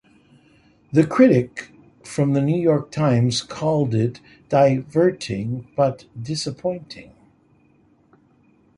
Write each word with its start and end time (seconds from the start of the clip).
The 0.91 1.05
critic 1.05 1.71
from 2.03 2.33
the 2.33 2.41
"New 2.41 2.59
York 2.59 2.89
Times" 2.89 3.43
called 3.43 3.93
it 3.93 4.19
"diverting 4.49 5.67
but 5.75 6.05
disappointing". 6.19 7.11